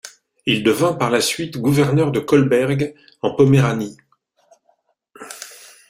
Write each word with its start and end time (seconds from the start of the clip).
Il 0.47 0.63
devint 0.63 0.93
par 0.93 1.11
la 1.11 1.21
suite 1.21 1.59
gouverneur 1.59 2.09
de 2.11 2.19
Kolberg 2.19 2.95
en 3.21 3.35
Poméranie. 3.35 3.97